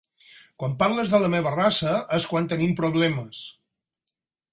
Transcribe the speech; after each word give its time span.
Quan 0.61 0.71
parles 0.77 1.11
de 1.15 1.19
la 1.23 1.29
meva 1.33 1.51
raça 1.55 1.93
és 2.19 2.25
quan 2.31 2.47
tenim 2.55 2.73
problemes. 2.81 3.43